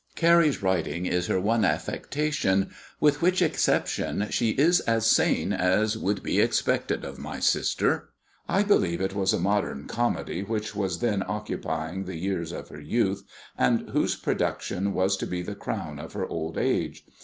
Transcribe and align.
Carrie's 0.15 0.63
writing 0.63 1.05
is 1.05 1.27
her 1.27 1.39
one 1.39 1.63
affectation, 1.63 2.71
with 2.99 3.21
which 3.21 3.39
exception 3.39 4.25
she 4.31 4.49
is 4.49 4.79
as 4.79 5.05
sane 5.05 5.53
as 5.53 5.95
would 5.95 6.23
be 6.23 6.39
expected 6.39 7.05
of 7.05 7.19
my 7.19 7.39
sister. 7.39 8.09
I 8.49 8.63
believe 8.63 8.99
it 8.99 9.13
was 9.13 9.31
a 9.31 9.39
modern 9.39 9.85
comedy 9.85 10.41
which 10.41 10.75
was 10.75 11.01
then 11.01 11.21
occupying 11.27 12.05
the 12.05 12.17
years 12.17 12.51
of 12.51 12.69
her 12.69 12.81
youth, 12.81 13.21
and 13.55 13.89
whose 13.91 14.15
production 14.15 14.95
was 14.95 15.15
to 15.17 15.27
be 15.27 15.43
the 15.43 15.53
crown 15.53 15.99
of 15.99 16.13
her 16.13 16.25
old 16.25 16.57
age. 16.57 17.05